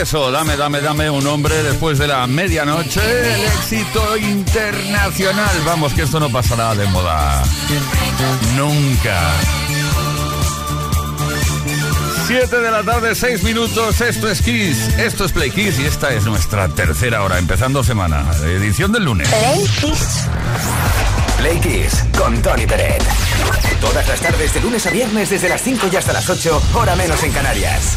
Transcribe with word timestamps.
Eso, 0.00 0.30
dame, 0.30 0.56
dame, 0.56 0.80
dame 0.80 1.10
un 1.10 1.26
hombre 1.26 1.62
después 1.62 1.98
de 1.98 2.06
la 2.06 2.26
medianoche, 2.26 3.00
el 3.00 3.44
éxito 3.44 4.16
internacional. 4.16 5.50
Vamos, 5.64 5.92
que 5.92 6.02
esto 6.02 6.20
no 6.20 6.30
pasará 6.30 6.74
de 6.74 6.86
moda. 6.86 7.42
Nunca. 8.56 9.20
Siete 12.26 12.60
de 12.60 12.70
la 12.70 12.82
tarde, 12.82 13.14
seis 13.14 13.42
minutos, 13.42 14.00
esto 14.00 14.30
es 14.30 14.42
Kiss, 14.42 14.88
esto 14.98 15.24
es 15.24 15.32
Play 15.32 15.50
Kiss 15.50 15.78
y 15.80 15.86
esta 15.86 16.12
es 16.12 16.24
nuestra 16.24 16.68
tercera 16.68 17.22
hora, 17.22 17.38
empezando 17.38 17.82
semana, 17.82 18.24
edición 18.44 18.92
del 18.92 19.04
lunes. 19.04 19.28
Play 19.28 19.66
Kiss. 19.80 20.26
Play 21.38 21.58
Kiss 21.60 22.04
con 22.16 22.40
Tony 22.42 22.66
Peret. 22.66 23.02
Todas 23.80 24.06
las 24.06 24.20
tardes 24.20 24.54
de 24.54 24.60
lunes 24.60 24.86
a 24.86 24.90
viernes 24.90 25.30
desde 25.30 25.48
las 25.48 25.62
5 25.62 25.88
y 25.92 25.96
hasta 25.96 26.12
las 26.12 26.28
8, 26.28 26.62
hora 26.74 26.94
menos 26.96 27.22
en 27.22 27.32
Canarias. 27.32 27.96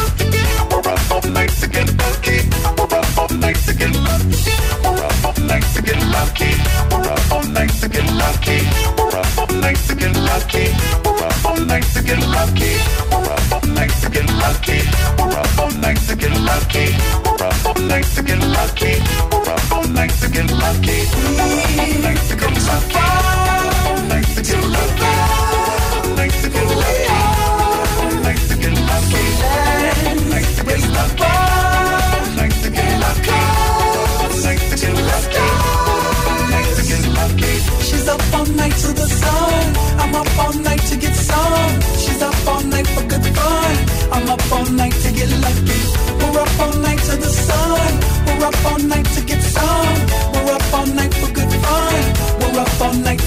all 3.31 3.55
to 3.65 3.73
get. 3.73 3.91
We're 4.83 5.07
all 5.25 5.39
night 5.47 5.63
to 5.73 5.81
get 5.81 5.99
lucky. 6.11 6.51
We're 6.91 7.07
to 7.81 7.87
get 7.87 8.05
lucky. 8.11 8.59
We're 8.97 9.61
to 9.87 9.95
get 9.95 10.15
lucky. 10.15 10.67
We're 11.05 11.23
to 11.93 12.01
get 12.03 12.19
lucky. 12.27 12.75
We're 13.11 13.31
to 13.53 14.09
get 14.09 14.27
lucky. 14.29 14.81
We're 15.21 15.71
to 16.01 16.15
get 16.15 16.15
lucky. 16.15 16.15
We're 16.15 16.15
to 16.15 16.15
get 16.15 16.31
lucky. 16.39 16.87
We're 17.23 17.43
up 17.43 17.65
all 17.65 17.79
night 17.79 18.09
to 18.15 18.21
get 18.21 18.39
lucky. 18.41 18.95
We're 19.31 19.53
up 19.53 19.71
all 19.71 19.87
night 19.87 20.11
to 20.21 20.29
get 20.29 20.51
lucky. 20.51 20.91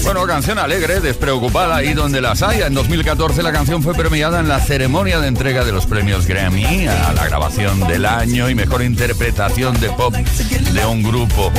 Bueno, 0.03 0.27
canción 0.27 0.59
alegre, 0.59 0.99
despreocupada 0.99 1.83
y 1.83 1.93
donde 1.93 2.21
las 2.21 2.41
haya. 2.41 2.67
En 2.67 2.73
2014 2.73 3.41
la 3.41 3.51
canción 3.51 3.81
fue 3.81 3.93
premiada 3.95 4.39
en 4.39 4.47
la 4.47 4.59
ceremonia 4.59 5.19
de 5.19 5.27
entrega 5.27 5.63
de 5.63 5.71
los 5.71 5.85
premios 5.85 6.27
Grammy 6.27 6.87
a 6.87 7.13
la 7.13 7.25
grabación 7.25 7.79
del 7.87 8.05
año 8.05 8.49
y 8.49 8.55
mejor 8.55 8.83
interpretación 8.83 9.79
de 9.79 9.89
pop 9.89 10.13
de 10.13 10.85
un 10.85 11.01
grupo. 11.01 11.51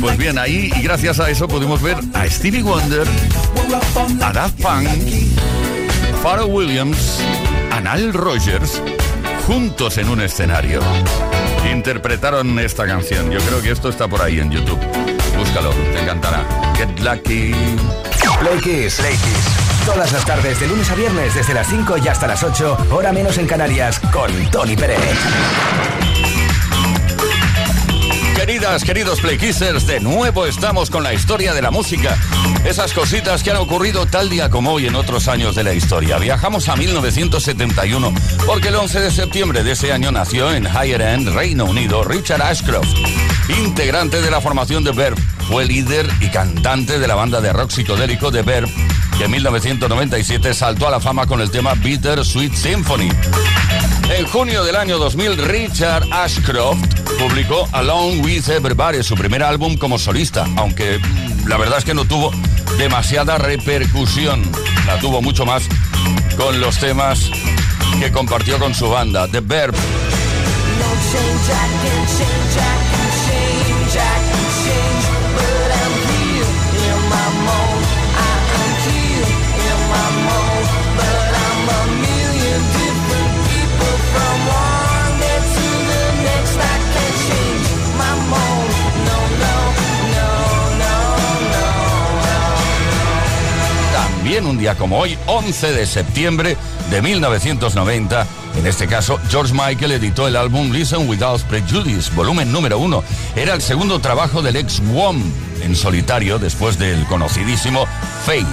Pues 0.00 0.16
bien, 0.16 0.38
ahí 0.38 0.72
y 0.74 0.82
gracias 0.82 1.20
a 1.20 1.28
eso 1.28 1.48
pudimos 1.48 1.82
ver 1.82 1.98
a 2.14 2.26
Stevie 2.28 2.62
Wonder, 2.62 3.06
a 4.22 4.32
Daft 4.32 4.62
Punk, 4.62 4.88
Pharrell 6.22 6.50
Williams, 6.50 7.20
a 7.70 7.80
Nile 7.80 8.12
Rogers 8.12 8.80
juntos 9.46 9.98
en 9.98 10.08
un 10.08 10.20
escenario. 10.20 10.80
Interpretaron 11.82 12.60
esta 12.60 12.86
canción. 12.86 13.28
Yo 13.32 13.40
creo 13.40 13.60
que 13.60 13.72
esto 13.72 13.88
está 13.88 14.06
por 14.06 14.22
ahí 14.22 14.38
en 14.38 14.52
YouTube. 14.52 14.78
Búscalo, 15.36 15.70
te 15.70 16.00
encantará. 16.00 16.46
Get 16.76 17.00
Lucky. 17.00 17.52
Play 18.38 18.60
Kiss. 18.60 19.02
Todas 19.84 20.12
las 20.12 20.24
tardes, 20.24 20.60
de 20.60 20.68
lunes 20.68 20.88
a 20.92 20.94
viernes, 20.94 21.34
desde 21.34 21.54
las 21.54 21.66
5 21.66 21.96
y 21.98 22.06
hasta 22.06 22.28
las 22.28 22.44
8, 22.44 22.86
hora 22.92 23.12
menos 23.12 23.36
en 23.38 23.48
Canarias, 23.48 23.98
con 24.12 24.30
Tony 24.52 24.76
Pérez. 24.76 25.18
Queridos 28.62 29.20
Playkissers, 29.20 29.88
de 29.88 29.98
nuevo 29.98 30.46
estamos 30.46 30.88
con 30.88 31.02
la 31.02 31.12
historia 31.12 31.52
de 31.52 31.60
la 31.60 31.72
música. 31.72 32.16
Esas 32.64 32.92
cositas 32.92 33.42
que 33.42 33.50
han 33.50 33.56
ocurrido 33.56 34.06
tal 34.06 34.30
día 34.30 34.50
como 34.50 34.72
hoy 34.72 34.86
en 34.86 34.94
otros 34.94 35.26
años 35.26 35.56
de 35.56 35.64
la 35.64 35.74
historia. 35.74 36.16
Viajamos 36.18 36.68
a 36.68 36.76
1971, 36.76 38.14
porque 38.46 38.68
el 38.68 38.76
11 38.76 39.00
de 39.00 39.10
septiembre 39.10 39.64
de 39.64 39.72
ese 39.72 39.92
año 39.92 40.12
nació 40.12 40.52
en 40.54 40.64
Higher 40.64 41.00
End, 41.00 41.28
Reino 41.30 41.64
Unido, 41.64 42.04
Richard 42.04 42.40
Ashcroft, 42.40 42.88
integrante 43.64 44.22
de 44.22 44.30
la 44.30 44.40
formación 44.40 44.84
de 44.84 44.92
Verb. 44.92 45.18
Fue 45.48 45.64
líder 45.64 46.08
y 46.20 46.28
cantante 46.28 47.00
de 47.00 47.08
la 47.08 47.16
banda 47.16 47.40
de 47.40 47.52
rock 47.52 47.72
psicodélico 47.72 48.30
de 48.30 48.42
Verb, 48.42 48.68
que 49.18 49.24
en 49.24 49.32
1997 49.32 50.54
saltó 50.54 50.86
a 50.86 50.92
la 50.92 51.00
fama 51.00 51.26
con 51.26 51.40
el 51.40 51.50
tema 51.50 51.74
Bitter 51.74 52.24
Sweet 52.24 52.54
Symphony. 52.54 53.10
En 54.14 54.26
junio 54.26 54.62
del 54.62 54.76
año 54.76 54.98
2000, 54.98 55.38
Richard 55.48 56.04
Ashcroft 56.12 56.78
publicó 57.18 57.66
Along 57.72 58.22
with 58.22 58.46
Everybody, 58.48 59.02
su 59.02 59.14
primer 59.14 59.42
álbum 59.42 59.78
como 59.78 59.98
solista, 59.98 60.46
aunque 60.56 60.98
mm, 60.98 61.48
la 61.48 61.56
verdad 61.56 61.78
es 61.78 61.84
que 61.84 61.94
no 61.94 62.04
tuvo 62.04 62.30
demasiada 62.76 63.38
repercusión. 63.38 64.42
La 64.86 64.98
tuvo 64.98 65.22
mucho 65.22 65.46
más 65.46 65.62
con 66.36 66.60
los 66.60 66.78
temas 66.78 67.30
que 68.00 68.12
compartió 68.12 68.58
con 68.58 68.74
su 68.74 68.90
banda, 68.90 69.26
The 69.28 69.40
Verb. 69.40 69.74
También 94.32 94.50
un 94.50 94.58
día 94.58 94.74
como 94.76 94.98
hoy, 94.98 95.18
11 95.26 95.72
de 95.72 95.84
septiembre 95.84 96.56
de 96.90 97.02
1990, 97.02 98.26
en 98.56 98.66
este 98.66 98.86
caso, 98.86 99.20
George 99.28 99.52
Michael 99.52 99.92
editó 99.92 100.26
el 100.26 100.36
álbum 100.36 100.72
Listen 100.72 101.06
Without 101.06 101.42
Prejudice, 101.42 102.10
volumen 102.14 102.50
número 102.50 102.78
uno. 102.78 103.04
Era 103.36 103.52
el 103.52 103.60
segundo 103.60 103.98
trabajo 103.98 104.40
del 104.40 104.56
ex 104.56 104.80
WOM 104.94 105.22
en 105.62 105.76
solitario 105.76 106.38
después 106.38 106.78
del 106.78 107.04
conocidísimo 107.08 107.84
Faith. 108.24 108.46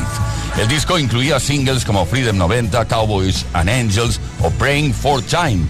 El 0.60 0.68
disco 0.68 1.00
incluía 1.00 1.40
singles 1.40 1.86
como 1.86 2.06
Freedom 2.06 2.38
90, 2.38 2.84
Cowboys 2.84 3.46
and 3.54 3.70
Angels 3.70 4.20
o 4.42 4.50
Praying 4.50 4.94
for 4.94 5.22
Time. 5.22 5.66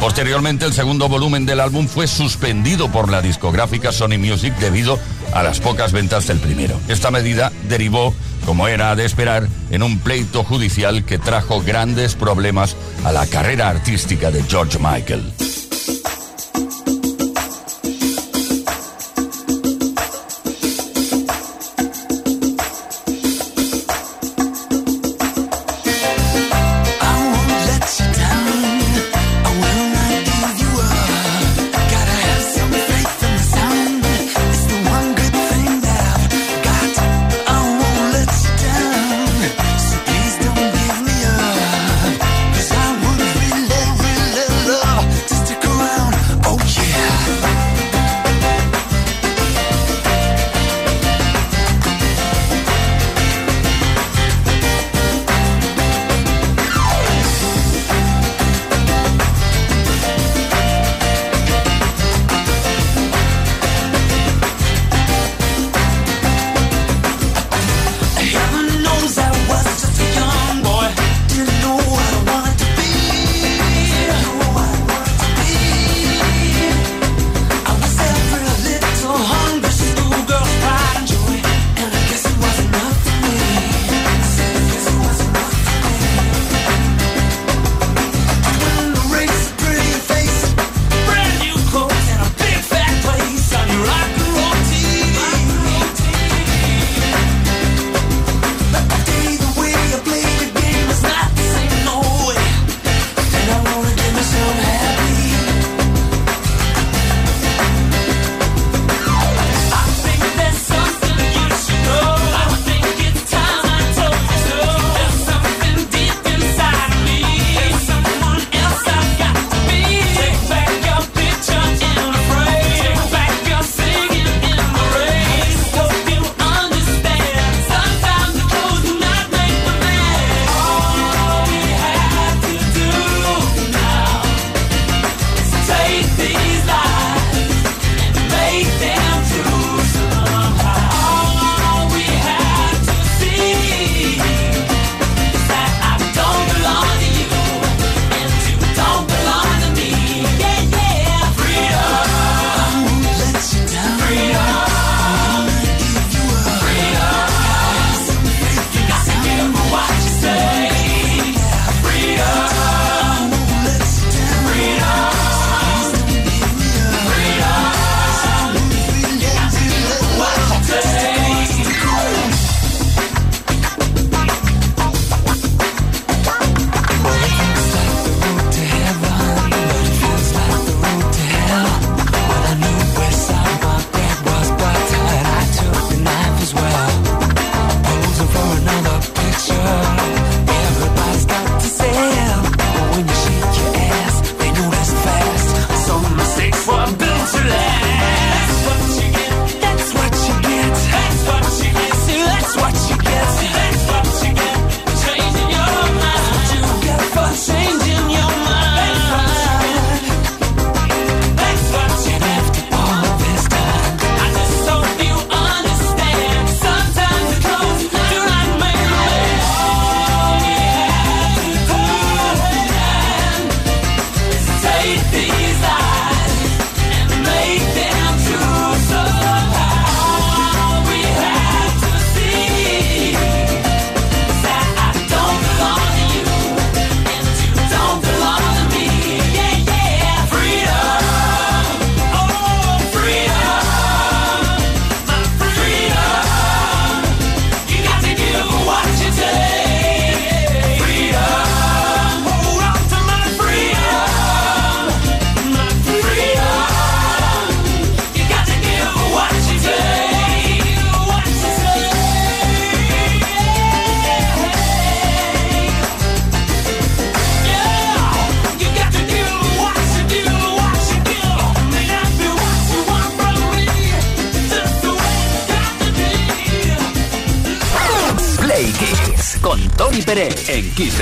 Posteriormente, 0.00 0.66
el 0.66 0.72
segundo 0.72 1.08
volumen 1.08 1.46
del 1.46 1.60
álbum 1.60 1.88
fue 1.88 2.06
suspendido 2.06 2.90
por 2.90 3.10
la 3.10 3.22
discográfica 3.22 3.92
Sony 3.92 4.18
Music 4.18 4.54
debido 4.58 4.98
a 5.32 5.42
las 5.42 5.60
pocas 5.60 5.92
ventas 5.92 6.26
del 6.26 6.38
primero. 6.38 6.78
Esta 6.88 7.10
medida 7.10 7.52
derivó, 7.68 8.14
como 8.44 8.68
era 8.68 8.94
de 8.96 9.04
esperar, 9.04 9.48
en 9.70 9.82
un 9.82 9.98
pleito 9.98 10.44
judicial 10.44 11.04
que 11.04 11.18
trajo 11.18 11.62
grandes 11.62 12.14
problemas 12.14 12.76
a 13.04 13.12
la 13.12 13.26
carrera 13.26 13.68
artística 13.68 14.30
de 14.30 14.42
George 14.44 14.78
Michael. 14.78 15.32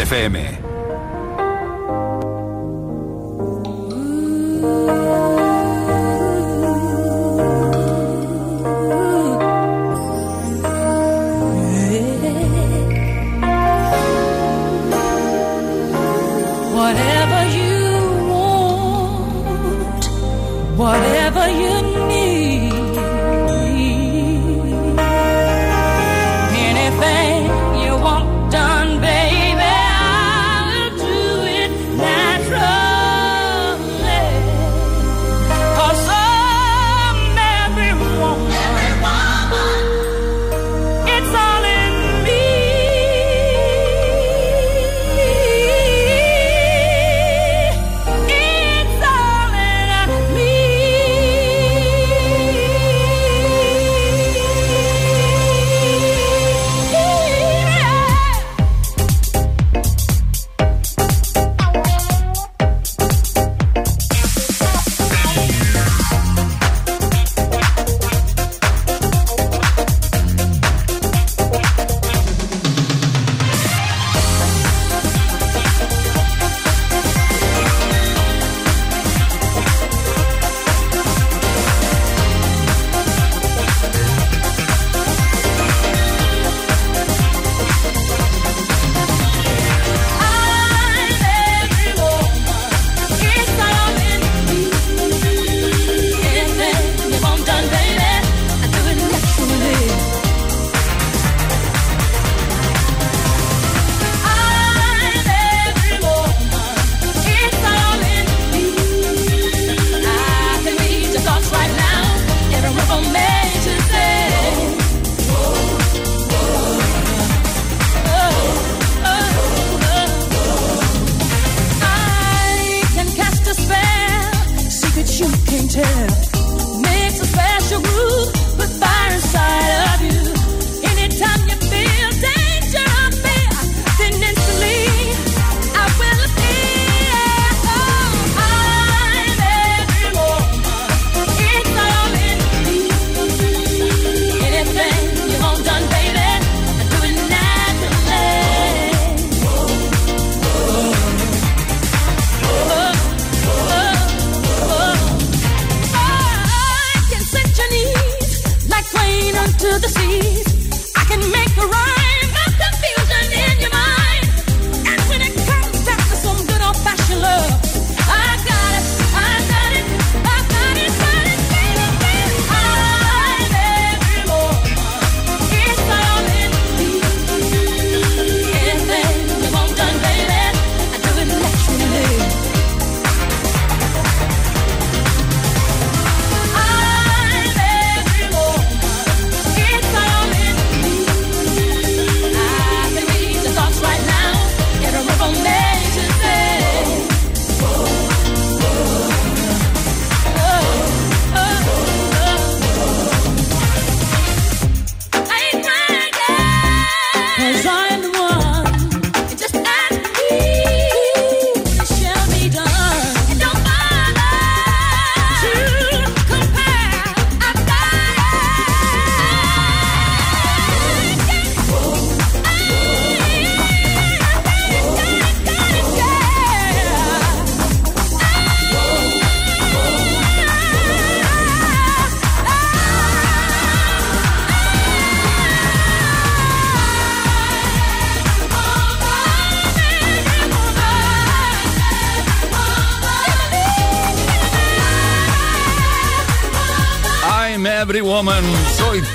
FM. 0.04 0.61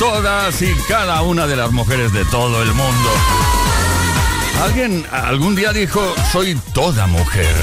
Todas 0.10 0.62
y 0.62 0.74
cada 0.88 1.22
una 1.22 1.48
de 1.48 1.58
las 1.58 1.72
mujeres 1.72 2.14
de 2.14 2.24
todo 2.26 2.64
el 2.64 2.70
mundo. 2.70 3.10
Alguien 4.64 5.06
algún 5.12 5.54
día 5.54 5.74
dijo, 5.74 6.16
soy 6.32 6.56
toda 6.74 7.08
mujer. 7.08 7.54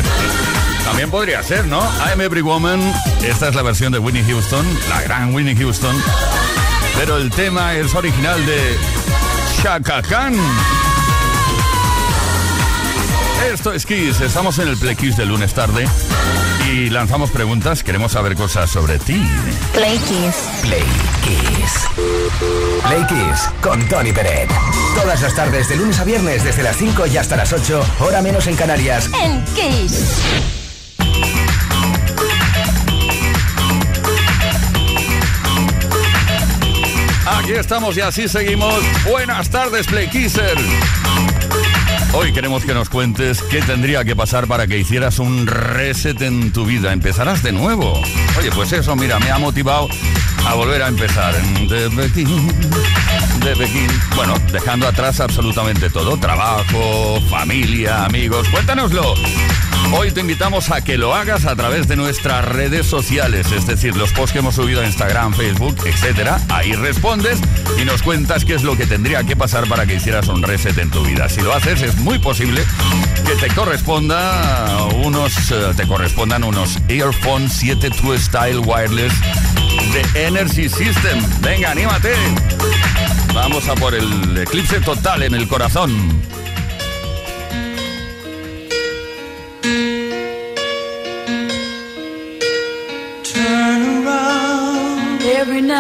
También 0.84 1.10
podría 1.10 1.42
ser, 1.42 1.66
¿no? 1.66 1.80
I'm 2.06 2.20
Every 2.20 2.42
Woman. 2.42 2.80
Esta 3.22 3.48
es 3.48 3.54
la 3.54 3.62
versión 3.62 3.92
de 3.92 3.98
Winnie 3.98 4.22
Houston, 4.24 4.66
la 4.90 5.00
gran 5.00 5.34
Winnie 5.34 5.56
Houston. 5.56 5.96
Pero 6.98 7.16
el 7.16 7.30
tema 7.30 7.74
es 7.76 7.94
original 7.94 8.44
de 8.44 8.76
Shaka 9.62 10.02
Khan. 10.02 10.34
Esto 13.50 13.72
es 13.72 13.86
Kiss, 13.86 14.20
estamos 14.20 14.58
en 14.58 14.68
el 14.68 14.76
Play 14.76 14.96
Kiss 14.96 15.16
de 15.16 15.24
lunes 15.24 15.54
tarde 15.54 15.88
y 16.74 16.90
lanzamos 16.90 17.30
preguntas, 17.30 17.84
queremos 17.84 18.12
saber 18.12 18.34
cosas 18.34 18.68
sobre 18.68 18.98
ti. 18.98 19.22
Play 19.72 19.96
Kiss. 19.98 20.34
Play 20.62 20.82
Kiss. 21.22 21.88
Play 22.88 23.06
Kiss 23.06 23.48
con 23.60 23.86
Tony 23.88 24.12
Peret. 24.12 24.50
Todas 25.00 25.22
las 25.22 25.34
tardes 25.36 25.68
de 25.68 25.76
lunes 25.76 26.00
a 26.00 26.04
viernes 26.04 26.42
desde 26.42 26.64
las 26.64 26.76
5 26.76 27.06
y 27.06 27.16
hasta 27.16 27.36
las 27.36 27.52
8, 27.52 27.80
hora 28.00 28.20
menos 28.22 28.48
en 28.48 28.56
Canarias. 28.56 29.08
En 29.22 29.44
Kiss. 29.54 30.20
Aquí 37.26 37.52
estamos 37.52 37.96
y 37.96 38.00
así 38.00 38.26
seguimos. 38.26 38.82
Buenas 39.08 39.48
tardes, 39.48 39.86
Play 39.86 40.08
Kisser. 40.08 40.56
Hoy 42.16 42.32
queremos 42.32 42.64
que 42.64 42.74
nos 42.74 42.88
cuentes 42.88 43.42
qué 43.42 43.60
tendría 43.60 44.04
que 44.04 44.14
pasar 44.14 44.46
para 44.46 44.68
que 44.68 44.78
hicieras 44.78 45.18
un 45.18 45.46
reset 45.46 46.20
en 46.22 46.52
tu 46.52 46.64
vida. 46.64 46.92
Empezarás 46.92 47.42
de 47.42 47.50
nuevo. 47.50 48.00
Oye, 48.38 48.50
pues 48.54 48.72
eso, 48.72 48.94
mira, 48.94 49.18
me 49.18 49.30
ha 49.30 49.38
motivado 49.38 49.88
a 50.46 50.54
volver 50.54 50.82
a 50.82 50.88
empezar. 50.88 51.34
De 51.68 51.90
Pekín, 51.90 52.48
de 53.44 53.56
Pekín. 53.56 53.90
Bueno, 54.14 54.34
dejando 54.52 54.86
atrás 54.86 55.18
absolutamente 55.18 55.90
todo. 55.90 56.16
Trabajo, 56.16 57.20
familia, 57.28 58.04
amigos. 58.04 58.48
Cuéntanoslo. 58.48 59.14
Hoy 59.96 60.10
te 60.10 60.22
invitamos 60.22 60.72
a 60.72 60.82
que 60.82 60.98
lo 60.98 61.14
hagas 61.14 61.46
a 61.46 61.54
través 61.54 61.86
de 61.86 61.94
nuestras 61.94 62.44
redes 62.44 62.84
sociales, 62.84 63.52
es 63.52 63.64
decir, 63.64 63.94
los 63.94 64.12
posts 64.12 64.32
que 64.32 64.40
hemos 64.40 64.56
subido 64.56 64.80
a 64.80 64.86
Instagram, 64.86 65.32
Facebook, 65.34 65.76
etcétera. 65.86 66.40
Ahí 66.48 66.72
respondes 66.72 67.38
y 67.80 67.84
nos 67.84 68.02
cuentas 68.02 68.44
qué 68.44 68.54
es 68.54 68.64
lo 68.64 68.76
que 68.76 68.86
tendría 68.86 69.22
que 69.22 69.36
pasar 69.36 69.68
para 69.68 69.86
que 69.86 69.94
hicieras 69.94 70.26
un 70.26 70.42
reset 70.42 70.76
en 70.78 70.90
tu 70.90 71.04
vida. 71.04 71.28
Si 71.28 71.42
lo 71.42 71.54
haces, 71.54 71.80
es 71.82 71.96
muy 71.98 72.18
posible 72.18 72.64
que 73.24 73.36
te 73.36 73.54
corresponda 73.54 74.84
unos, 75.04 75.52
eh, 75.52 75.72
te 75.76 75.86
correspondan 75.86 76.42
unos 76.42 76.76
Earphone 76.88 77.48
7 77.48 77.88
True 77.90 78.18
Style 78.18 78.58
Wireless 78.58 79.12
de 79.92 80.26
Energy 80.26 80.68
System. 80.68 81.22
Venga, 81.40 81.70
anímate. 81.70 82.14
Vamos 83.32 83.68
a 83.68 83.76
por 83.76 83.94
el 83.94 84.38
eclipse 84.38 84.80
total 84.80 85.22
en 85.22 85.34
el 85.34 85.46
corazón. 85.46 86.43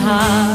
Heart. 0.00 0.49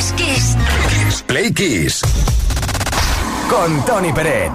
es 0.00 0.12
Kiss. 0.12 1.22
Play 1.26 1.52
Kiss. 1.52 2.00
Con 3.50 3.84
Tony 3.84 4.12
Peret. 4.12 4.52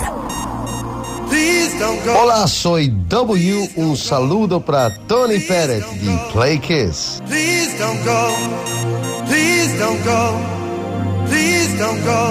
Hola, 2.18 2.48
soy 2.48 2.92
W. 3.08 3.70
Un 3.76 3.96
saludo 3.96 4.60
para 4.60 4.90
Tony 5.08 5.40
Pérez 5.40 5.84
de 6.02 6.18
Play 6.34 6.58
Kiss. 6.60 7.22
Please 7.28 7.78
don't 7.78 8.04
go. 8.04 8.34
Please 9.28 9.78
don't 9.78 10.04
go. 10.04 10.40
Please 11.28 11.78
don't 11.78 12.04
go. 12.04 12.22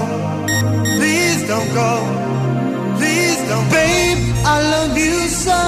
Please 0.98 1.46
don't 1.46 1.74
go. 1.74 1.90
Please 2.98 3.38
don't 3.48 3.70
Babe, 3.70 4.18
I 4.44 4.56
love 4.74 4.98
you 4.98 5.28
so. 5.28 5.60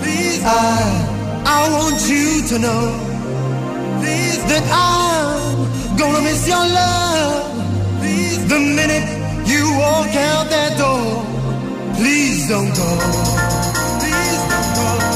Please 0.00 0.42
I, 0.44 1.44
I 1.44 1.68
want 1.72 2.00
you 2.08 2.42
to 2.48 2.58
know. 2.58 2.84
Please 4.00 4.38
that 4.48 4.64
I'm 4.72 5.75
Gonna 5.98 6.20
miss 6.22 6.46
your 6.46 6.58
love. 6.58 8.00
Please. 8.00 8.48
The 8.48 8.60
minute 8.60 9.48
you 9.48 9.64
walk 9.78 10.14
out 10.14 10.48
that 10.50 10.76
door, 10.78 11.24
please 11.96 12.48
don't 12.48 12.72
go. 12.76 12.88
Please 14.00 14.42
don't 14.50 15.10
go. 15.10 15.15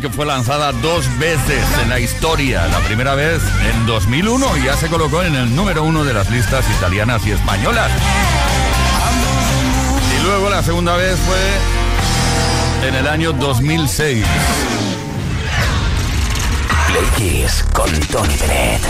que 0.00 0.08
fue 0.08 0.26
lanzada 0.26 0.72
dos 0.72 1.06
veces 1.18 1.64
en 1.82 1.88
la 1.88 2.00
historia. 2.00 2.66
La 2.66 2.78
primera 2.80 3.14
vez 3.14 3.42
en 3.70 3.86
2001 3.86 4.56
y 4.58 4.64
ya 4.64 4.76
se 4.76 4.88
colocó 4.88 5.22
en 5.22 5.34
el 5.34 5.54
número 5.54 5.84
uno 5.84 6.04
de 6.04 6.14
las 6.14 6.30
listas 6.30 6.64
italianas 6.78 7.26
y 7.26 7.32
españolas. 7.32 7.90
Y 10.16 10.24
luego 10.24 10.48
la 10.50 10.62
segunda 10.62 10.96
vez 10.96 11.18
fue 11.20 12.88
en 12.88 12.94
el 12.94 13.08
año 13.08 13.32
2006. 13.32 14.24
Play 16.88 17.06
Kiss 17.16 17.64
con 17.72 17.90
Tony 18.08 18.36
Bennett. 18.36 18.82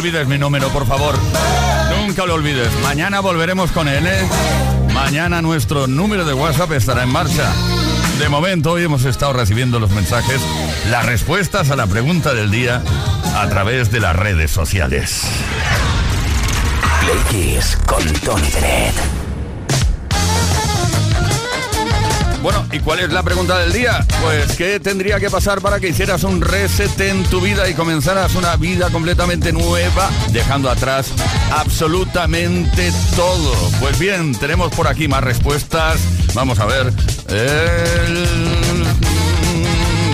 olvides 0.00 0.26
mi 0.26 0.38
número, 0.38 0.68
por 0.68 0.86
favor. 0.86 1.14
Nunca 1.90 2.24
lo 2.24 2.32
olvides. 2.32 2.70
Mañana 2.82 3.20
volveremos 3.20 3.70
con 3.70 3.86
él. 3.86 4.06
¿eh? 4.06 4.26
Mañana 4.94 5.42
nuestro 5.42 5.86
número 5.86 6.24
de 6.24 6.32
WhatsApp 6.32 6.72
estará 6.72 7.02
en 7.02 7.10
marcha. 7.10 7.52
De 8.18 8.30
momento 8.30 8.72
hoy 8.72 8.84
hemos 8.84 9.04
estado 9.04 9.34
recibiendo 9.34 9.78
los 9.78 9.90
mensajes, 9.90 10.40
las 10.90 11.04
respuestas 11.04 11.70
a 11.70 11.76
la 11.76 11.86
pregunta 11.86 12.32
del 12.32 12.50
día 12.50 12.82
a 13.36 13.46
través 13.50 13.92
de 13.92 14.00
las 14.00 14.16
redes 14.16 14.50
sociales. 14.50 15.22
Play 17.02 17.58
con 17.86 18.02
Tony 18.20 18.48
Bueno, 22.42 22.66
¿y 22.72 22.78
cuál 22.80 23.00
es 23.00 23.10
la 23.12 23.22
pregunta 23.22 23.58
del 23.58 23.72
día? 23.72 24.04
Pues, 24.22 24.56
¿qué 24.56 24.80
tendría 24.80 25.20
que 25.20 25.28
pasar 25.28 25.60
para 25.60 25.78
que 25.78 25.88
hicieras 25.88 26.24
un 26.24 26.40
reset 26.40 26.98
en 27.00 27.22
tu 27.24 27.40
vida 27.40 27.68
y 27.68 27.74
comenzaras 27.74 28.34
una 28.34 28.56
vida 28.56 28.88
completamente 28.90 29.52
nueva, 29.52 30.10
dejando 30.30 30.70
atrás 30.70 31.12
absolutamente 31.50 32.92
todo? 33.14 33.52
Pues 33.80 33.98
bien, 33.98 34.34
tenemos 34.34 34.72
por 34.74 34.88
aquí 34.88 35.06
más 35.06 35.22
respuestas. 35.22 36.00
Vamos 36.34 36.58
a 36.60 36.66
ver. 36.66 36.92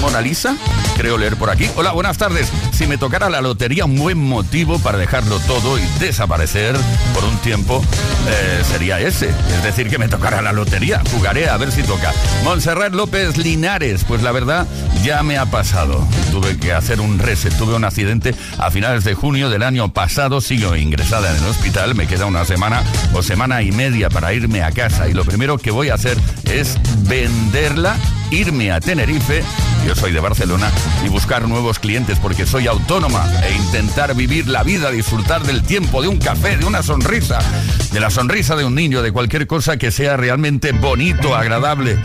¿Mona 0.01 0.21
Lisa? 0.21 0.57
Creo 0.97 1.19
leer 1.19 1.37
por 1.37 1.51
aquí. 1.51 1.69
Hola, 1.77 1.93
buenas 1.93 2.17
tardes. 2.17 2.51
Si 2.73 2.87
me 2.87 2.97
tocara 2.97 3.29
la 3.29 3.41
lotería, 3.41 3.85
un 3.85 3.97
buen 3.97 4.19
motivo 4.19 4.79
para 4.79 4.99
dejarlo 4.99 5.39
todo 5.41 5.79
y 5.79 5.83
desaparecer 6.01 6.75
por 7.15 7.25
un 7.25 7.37
tiempo 7.39 7.85
eh, 8.29 8.63
sería 8.65 8.99
ese. 9.01 9.29
Es 9.29 9.63
decir, 9.63 9.89
que 9.89 9.99
me 9.99 10.09
tocara 10.09 10.41
la 10.41 10.53
lotería. 10.53 11.03
Jugaré 11.13 11.49
a 11.49 11.57
ver 11.59 11.71
si 11.71 11.83
toca. 11.83 12.13
Montserrat 12.45 12.95
López 12.95 13.37
Linares, 13.37 14.05
pues 14.05 14.23
la 14.23 14.33
verdad 14.33 14.67
ya 15.05 15.23
me 15.23 15.37
ha 15.37 15.47
pasado. 15.47 16.07
Tuve 16.31 16.57
que 16.59 16.73
hacer 16.73 17.01
un 17.01 17.19
reset. 17.19 17.57
Tuve 17.57 17.75
un 17.75 17.85
accidente 17.85 18.35
a 18.59 18.71
finales 18.71 19.05
de 19.05 19.15
junio 19.15 19.51
del 19.51 19.63
año 19.63 19.93
pasado. 19.93 20.41
Sigo 20.41 20.77
ingresada 20.77 21.31
en 21.31 21.43
el 21.43 21.51
hospital. 21.51 21.95
Me 21.95 22.07
queda 22.07 22.27
una 22.27 22.45
semana 22.45 22.83
o 23.13 23.23
semana 23.23 23.63
y 23.63 23.71
media 23.71 24.09
para 24.09 24.33
irme 24.33 24.63
a 24.63 24.73
casa. 24.73 25.09
Y 25.09 25.13
lo 25.13 25.25
primero 25.25 25.59
que 25.59 25.71
voy 25.71 25.91
a 25.91 25.95
hacer 25.95 26.17
es 26.45 26.79
venderla 27.07 27.97
irme 28.31 28.73
a 28.73 28.81
Tenerife, 28.81 29.43
yo 29.87 29.95
soy 29.95 30.13
de 30.13 30.21
Barcelona, 30.21 30.71
y 31.05 31.09
buscar 31.09 31.49
nuevos 31.49 31.79
clientes 31.79 32.19
porque 32.19 32.47
soy 32.47 32.67
autónoma 32.67 33.25
e 33.45 33.55
intentar 33.55 34.15
vivir 34.15 34.49
la 34.49 34.63
vida, 34.63 34.91
disfrutar 34.91 35.43
del 35.43 35.63
tiempo, 35.63 36.03
de 36.03 36.09
un 36.09 36.19
café, 36.19 36.57
de 36.57 36.65
una 36.65 36.83
sonrisa, 36.83 37.39
de 37.93 38.01
la 38.01 38.11
sonrisa 38.11 38.57
de 38.57 38.65
un 38.65 38.75
niño, 38.75 39.03
de 39.03 39.13
cualquier 39.13 39.47
cosa 39.47 39.77
que 39.77 39.91
sea 39.91 40.17
realmente 40.17 40.73
bonito, 40.73 41.35
agradable. 41.35 41.99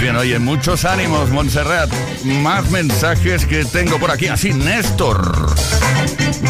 Bien, 0.00 0.14
oye, 0.14 0.38
muchos 0.38 0.84
ánimos, 0.84 1.30
Montserrat. 1.30 1.90
Más 2.24 2.70
mensajes 2.70 3.44
que 3.46 3.64
tengo 3.64 3.98
por 3.98 4.12
aquí. 4.12 4.28
Así, 4.28 4.52
Néstor. 4.52 5.52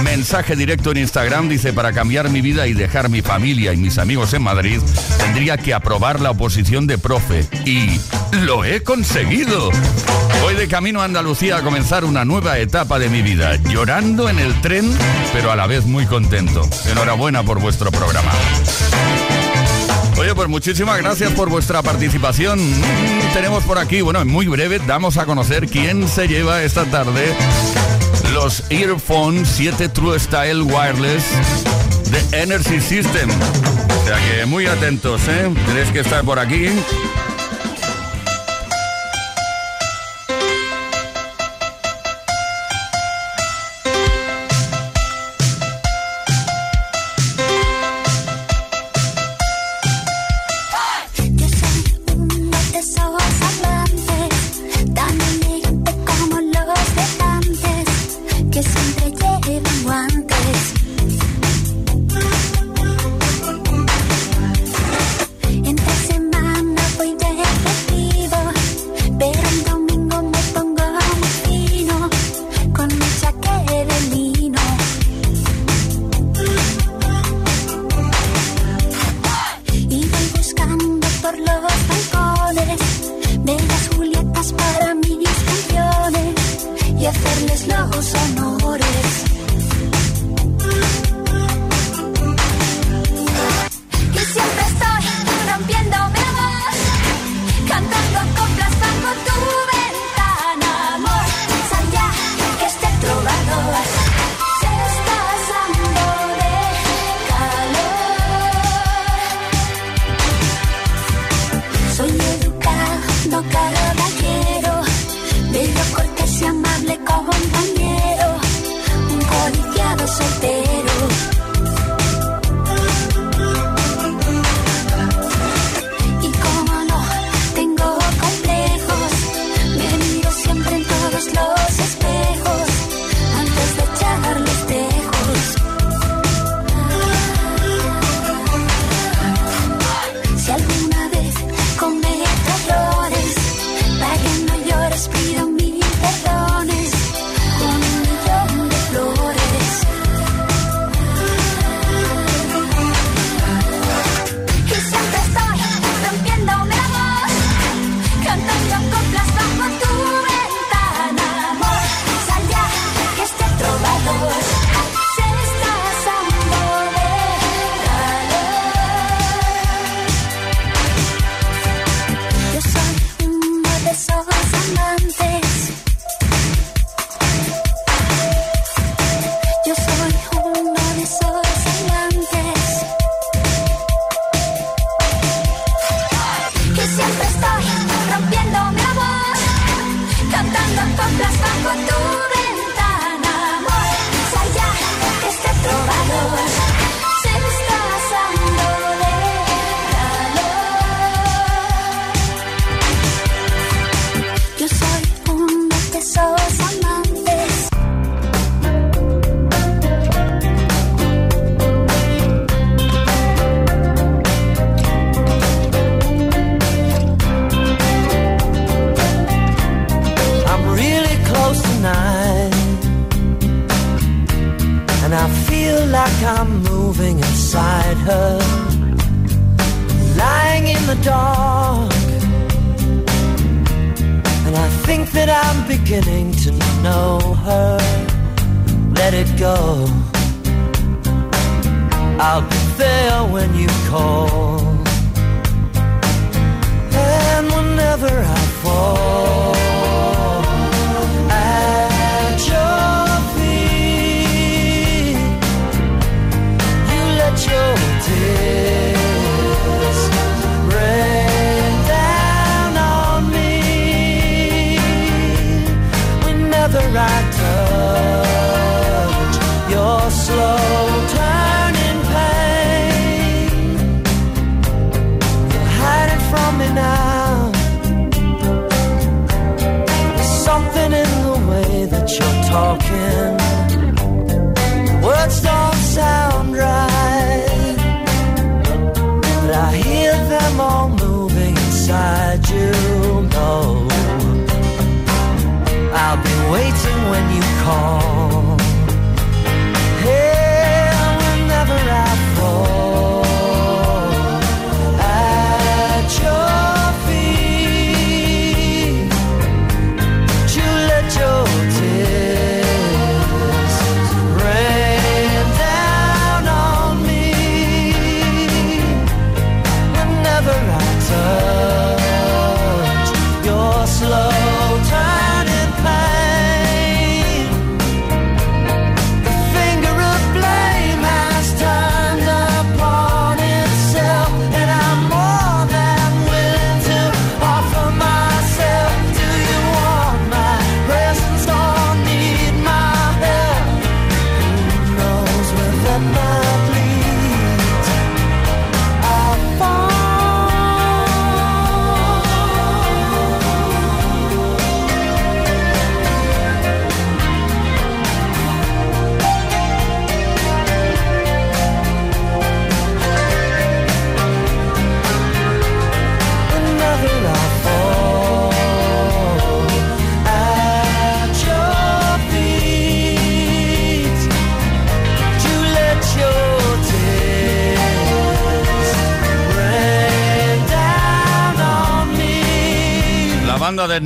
Mensaje 0.03 0.55
directo 0.55 0.91
en 0.91 0.99
Instagram 0.99 1.49
dice, 1.49 1.73
para 1.73 1.93
cambiar 1.93 2.29
mi 2.29 2.43
vida 2.43 2.67
y 2.67 2.75
dejar 2.75 3.09
mi 3.09 3.23
familia 3.23 3.73
y 3.73 3.79
mis 3.79 3.97
amigos 3.97 4.35
en 4.35 4.43
Madrid, 4.43 4.81
tendría 5.19 5.57
que 5.57 5.73
aprobar 5.73 6.21
la 6.21 6.33
oposición 6.33 6.87
de 6.87 6.99
profe. 6.99 7.47
Y 7.65 7.99
lo 8.45 8.65
he 8.65 8.83
conseguido. 8.83 9.71
Voy 10.43 10.55
de 10.55 10.69
camino 10.69 11.01
a 11.01 11.05
Andalucía 11.05 11.57
a 11.57 11.63
comenzar 11.63 12.05
una 12.05 12.27
nueva 12.27 12.59
etapa 12.59 12.99
de 12.99 13.09
mi 13.09 13.23
vida, 13.23 13.57
llorando 13.57 14.29
en 14.29 14.39
el 14.39 14.61
tren, 14.61 14.91
pero 15.33 15.51
a 15.51 15.57
la 15.57 15.67
vez 15.67 15.87
muy 15.87 16.05
contento. 16.05 16.69
Enhorabuena 16.91 17.43
por 17.43 17.61
vuestro 17.61 17.91
programa. 17.91 18.33
Oye, 20.29 20.35
pues 20.35 20.49
muchísimas 20.51 20.99
gracias 20.99 21.33
por 21.33 21.49
vuestra 21.49 21.81
participación. 21.81 22.59
Mm, 22.61 23.33
Tenemos 23.33 23.65
por 23.65 23.79
aquí, 23.79 24.03
bueno, 24.03 24.21
en 24.21 24.29
muy 24.29 24.47
breve 24.47 24.79
damos 24.79 25.17
a 25.17 25.25
conocer 25.25 25.67
quién 25.67 26.07
se 26.07 26.29
lleva 26.29 26.63
esta 26.63 26.85
tarde 26.85 27.35
los 28.35 28.63
Earphone 28.69 29.47
7 29.47 29.89
True 29.89 30.21
Style 30.21 30.61
Wireless 30.61 31.25
de 32.11 32.43
Energy 32.43 32.79
System. 32.79 33.31
O 33.31 34.07
sea 34.07 34.19
que 34.19 34.45
muy 34.45 34.67
atentos, 34.67 35.23
¿eh? 35.29 35.51
Tenéis 35.65 35.89
que 35.93 36.01
estar 36.01 36.23
por 36.23 36.39
aquí. 36.39 36.69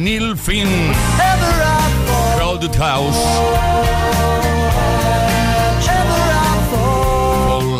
Neil 0.02 0.36
Finn. 0.36 0.68
Crowded 2.36 2.74
House. 2.74 3.16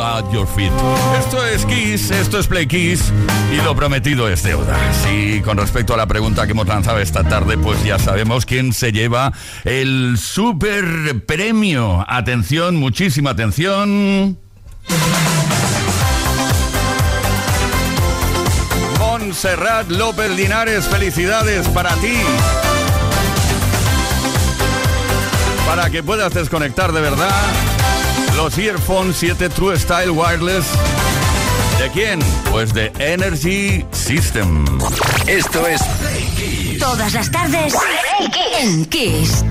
At 0.03 0.31
your 0.31 0.47
feet. 0.47 0.71
Esto 1.19 1.43
es 1.47 1.65
Kiss, 1.65 2.11
esto 2.11 2.39
es 2.39 2.47
Play 2.47 2.67
Kiss 2.67 3.11
y 3.51 3.57
lo 3.65 3.75
prometido 3.75 4.29
es 4.29 4.43
deuda. 4.43 4.77
Sí, 5.05 5.41
con 5.43 5.57
respecto 5.57 5.95
a 5.95 5.97
la 5.97 6.07
pregunta 6.07 6.45
que 6.45 6.53
hemos 6.53 6.67
lanzado 6.67 6.99
esta 6.99 7.25
tarde, 7.25 7.57
pues 7.57 7.83
ya 7.83 7.99
sabemos 7.99 8.45
quién 8.45 8.75
se 8.75 8.93
lleva 8.93 9.33
el 9.65 10.19
super 10.19 11.25
premio. 11.25 12.05
Atención, 12.07 12.77
muchísima 12.77 13.31
atención. 13.31 14.37
Montserrat 19.33 19.89
López 19.89 20.31
Linares, 20.33 20.85
felicidades 20.85 21.67
para 21.69 21.95
ti. 21.95 22.13
Para 25.67 25.89
que 25.89 26.03
puedas 26.03 26.35
desconectar 26.35 26.93
de 26.93 27.01
verdad 27.01 27.33
los 28.37 28.59
Earphone 28.59 29.15
7 29.15 29.49
True 29.49 29.79
Style 29.79 30.11
Wireless. 30.11 30.67
¿De 31.79 31.89
quién? 31.93 32.21
Pues 32.51 32.75
de 32.75 32.93
Energy 32.99 33.87
System. 33.93 34.67
Esto 35.27 35.67
es 35.67 35.81
Todas 36.79 37.15
las 37.15 37.31
tardes 37.31 37.73
en 38.61 38.85
Kiss. 38.85 39.43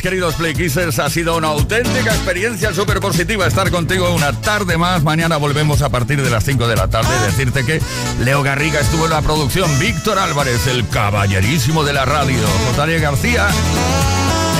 queridos 0.00 0.36
Play 0.36 0.54
Kissers, 0.54 1.00
ha 1.00 1.10
sido 1.10 1.36
una 1.36 1.48
auténtica 1.48 2.14
experiencia 2.14 2.72
súper 2.72 3.00
positiva 3.00 3.48
estar 3.48 3.68
contigo 3.72 4.14
una 4.14 4.32
tarde 4.32 4.78
más. 4.78 5.02
Mañana 5.02 5.38
volvemos 5.38 5.82
a 5.82 5.88
partir 5.88 6.22
de 6.22 6.30
las 6.30 6.44
5 6.44 6.68
de 6.68 6.76
la 6.76 6.86
tarde. 6.86 7.08
Ah. 7.10 7.26
Decirte 7.26 7.64
que 7.64 7.82
Leo 8.20 8.44
Garriga 8.44 8.78
estuvo 8.78 9.06
en 9.06 9.10
la 9.10 9.22
producción, 9.22 9.76
Víctor 9.80 10.20
Álvarez, 10.20 10.68
el 10.68 10.88
caballerísimo 10.88 11.82
de 11.82 11.94
la 11.94 12.04
radio, 12.04 12.38
José 12.76 13.00
García 13.00 13.48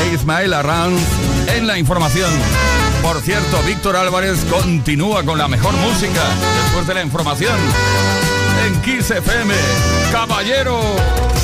e 0.02 0.14
Ismael 0.14 0.54
Arranz 0.54 1.00
en 1.56 1.68
la 1.68 1.78
información. 1.78 2.30
Por 3.00 3.20
cierto, 3.20 3.62
Víctor 3.64 3.94
Álvarez 3.94 4.44
continúa 4.50 5.22
con 5.22 5.38
la 5.38 5.46
mejor 5.46 5.74
música 5.74 6.22
después 6.64 6.86
de 6.88 6.94
la 6.94 7.02
información 7.02 7.56
en 8.66 8.82
Kiss 8.82 9.12
FM. 9.12 9.54
¡Caballero! 10.10 11.41